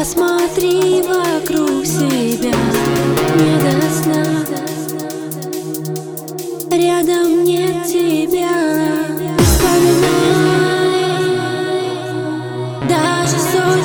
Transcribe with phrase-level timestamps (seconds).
[0.00, 2.54] Посмотри вокруг себя.
[3.36, 4.24] Не до сна.
[6.70, 8.48] Рядом нет тебя.
[9.40, 10.48] Вспоминай.
[12.88, 13.79] Даже сон.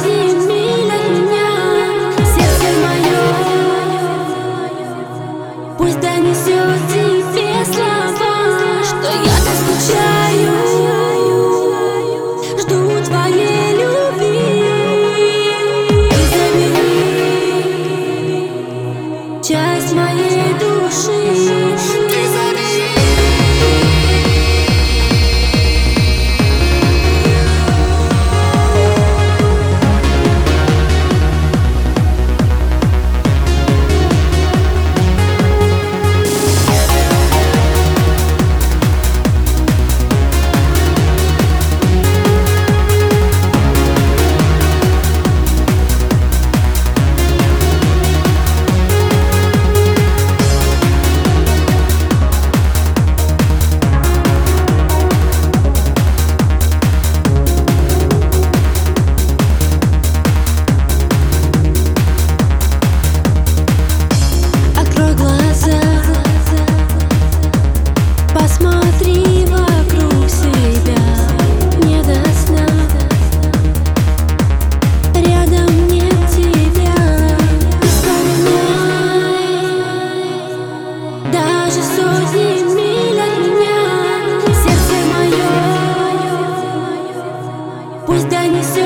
[88.15, 88.84] никогда не все